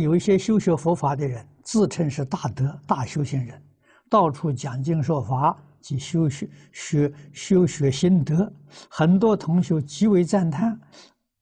[0.00, 3.62] 有一些修学佛法的人，自称是大德、大修行人，
[4.08, 8.52] 到处讲经说法及修学、学修学心得，
[8.88, 10.78] 很多同学极为赞叹，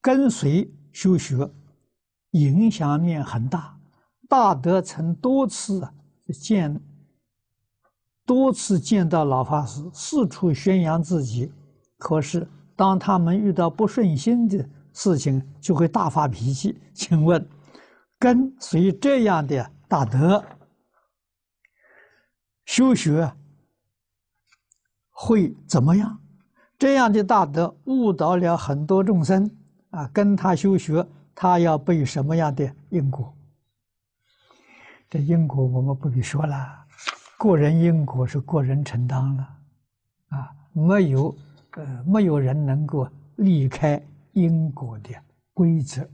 [0.01, 1.49] 跟随修学，
[2.31, 3.77] 影响面很大。
[4.29, 5.87] 大德曾多次
[6.33, 6.79] 见，
[8.25, 11.51] 多次见到老法师，四处宣扬自己，
[11.97, 16.77] 可是当他们遇到不顺心的事情，就会大发脾气。
[16.93, 17.47] 请问？
[18.19, 20.43] 跟随这样的大德
[22.65, 23.31] 修学
[25.11, 26.19] 会怎么样？
[26.79, 29.49] 这样的大德误导了很多众生
[29.89, 30.07] 啊！
[30.13, 33.33] 跟他修学，他要背什么样的因果？
[35.09, 36.85] 这因果我们不必说了，
[37.39, 39.49] 个人因果是个人承担了
[40.29, 41.35] 啊，没有
[41.71, 43.99] 呃，没有人能够离开
[44.33, 45.09] 因果的
[45.53, 46.07] 规则。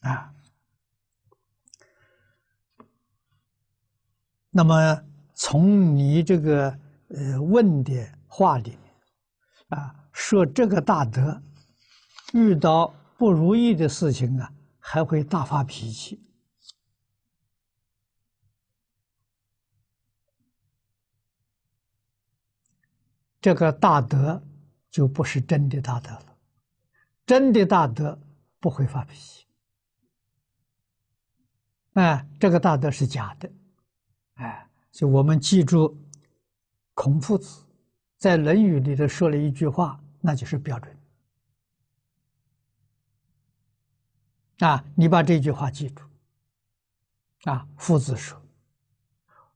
[0.00, 0.34] 啊，
[4.50, 5.02] 那么
[5.34, 8.78] 从你这个呃问的话里
[9.68, 11.42] 啊，说这个大德
[12.32, 16.18] 遇到不如意的事情啊，还会大发脾气，
[23.40, 24.42] 这个大德
[24.90, 26.36] 就不是真的大德了，
[27.26, 28.18] 真的大德
[28.58, 29.46] 不会发脾气。
[31.94, 33.50] 哎，这个大德是假的，
[34.34, 35.96] 哎，所以我们记住，
[36.94, 37.64] 孔夫子
[38.16, 40.96] 在《论语》里头说了一句话，那就是标准。
[44.60, 46.04] 啊，你把这句话记住。
[47.44, 48.40] 啊，夫子说：“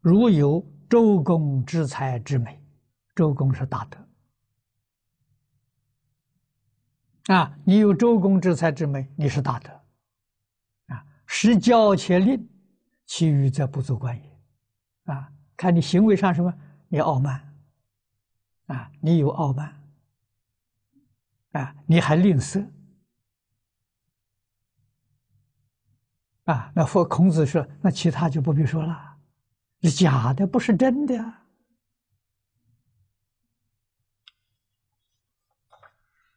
[0.01, 2.59] 如有周公之才之美，
[3.15, 3.99] 周公是大德。
[7.35, 9.71] 啊，你有周公之才之美，你是大德。”
[11.37, 12.49] 实教且令，
[13.07, 15.13] 其余则不足观也。
[15.13, 16.55] 啊，看你行为上什么？
[16.87, 17.55] 你傲慢，
[18.67, 19.83] 啊，你有傲慢，
[21.51, 22.65] 啊，你还吝啬，
[26.45, 29.17] 啊，那佛孔子说，那其他就不必说了，
[29.83, 31.21] 是假的，不是真的。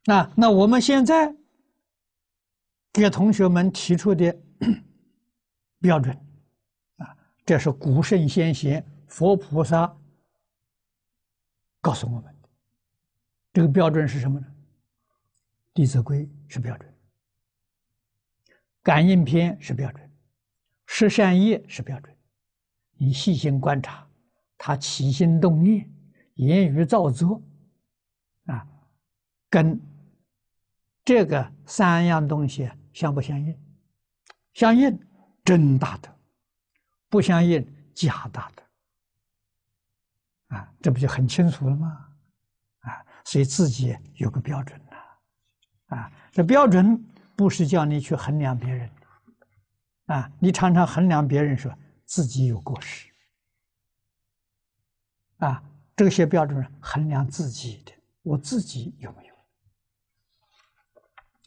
[0.06, 1.36] 啊，那我们现在
[2.92, 4.36] 给同学们提出的。
[5.80, 6.16] 标准
[6.98, 9.96] 啊，这是古圣先贤、佛菩萨
[11.82, 12.50] 告诉我们的。
[13.54, 14.48] 这个标准是什么呢？
[15.74, 16.92] 《弟子规》是标准，
[18.82, 20.04] 《感应篇》是标准，
[20.86, 22.16] 《十善业》是标准。
[23.00, 24.08] 你细心观察，
[24.58, 25.88] 他起心动念、
[26.34, 27.42] 言语造作
[28.46, 28.68] 啊，
[29.50, 29.80] 跟
[31.06, 33.56] 这个三样东西相不相应？
[34.54, 35.07] 相应。
[35.48, 36.14] 真大德，
[37.08, 37.66] 不相应
[37.96, 38.64] 假大德，
[40.58, 42.06] 啊，这不就很清楚了吗？
[42.80, 47.02] 啊，所以自己有个标准呐，啊，这标准
[47.38, 48.92] 不是叫你去衡量别人，
[50.08, 53.10] 啊，你常常衡量别人，说自己有过失，
[55.38, 55.64] 啊，
[55.96, 59.26] 这些标准衡量自己的，我自己有没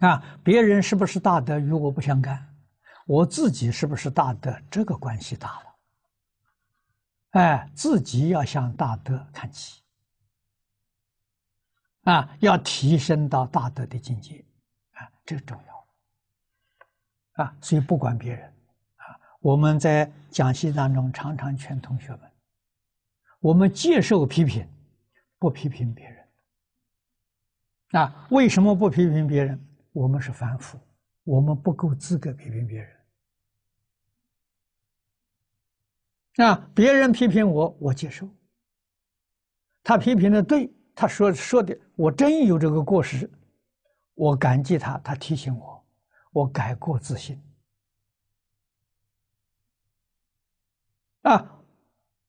[0.01, 0.09] 有？
[0.09, 2.50] 啊，别人是不是大德与我不相干。
[3.11, 4.57] 我自己是不是大德？
[4.71, 5.75] 这个关系大了。
[7.31, 9.83] 哎，自己要向大德看齐，
[12.03, 14.45] 啊，要提升到大德的境界，
[14.93, 17.45] 啊，这重要。
[17.45, 18.47] 啊，所以不管别人，
[18.95, 22.21] 啊，我们在讲习当中常常劝同学们，
[23.41, 24.69] 我们接受批评，
[25.37, 26.29] 不批评别人。
[28.01, 29.61] 啊，为什么不批评别人？
[29.91, 30.79] 我们是凡夫，
[31.25, 33.00] 我们不够资格批评别人。
[36.37, 36.71] 啊！
[36.75, 38.29] 别人批评我，我接受。
[39.83, 43.31] 他批评的对，他说说的，我真有这个过失，
[44.15, 45.85] 我感激他，他提醒我，
[46.33, 47.43] 我改过自新。
[51.23, 51.61] 啊，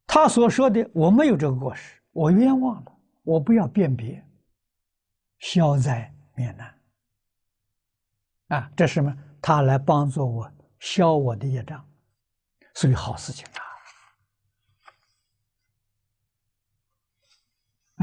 [0.06, 2.92] 他所说的我没有这个过失，我冤枉了，
[3.24, 4.25] 我不要辨别，
[5.39, 6.77] 消灾免难。
[8.47, 9.15] 啊，这是什么？
[9.42, 11.88] 他来帮助我消我的业障，
[12.74, 13.70] 所以好事情啊。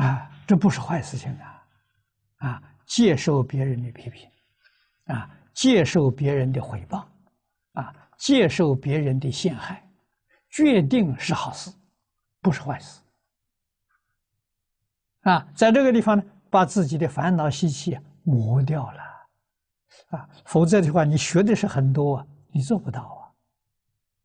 [0.00, 1.66] 啊，这不是坏事情啊！
[2.38, 4.30] 啊，接受别人的批评，
[5.06, 7.04] 啊，接受别人的诽谤，
[7.72, 9.84] 啊，接受别人的陷害，
[10.50, 11.70] 决定是好事，
[12.40, 13.00] 不是坏事。
[15.22, 19.02] 啊，在这个地方呢，把自己的烦恼习气磨掉了，
[20.10, 23.34] 啊，否则的话，你学的是很多，你做不到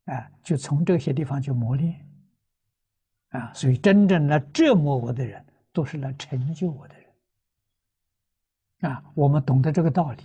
[0.06, 0.14] 啊！
[0.14, 2.00] 啊，就从这些地方去磨练
[3.30, 5.44] 啊，所以真正来折磨我的人，
[5.74, 9.04] 都是来成就我的人啊。
[9.14, 10.24] 我们懂得这个道理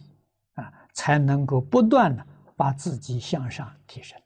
[0.54, 2.24] 啊，才能够不断的
[2.54, 4.20] 把自己向上提升。